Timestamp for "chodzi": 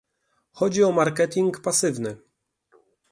0.57-0.83